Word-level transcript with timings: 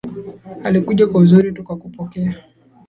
Ulikuja 0.69 1.07
kwa 1.07 1.21
uzuri 1.21 1.51
tukakupokea. 1.51 2.35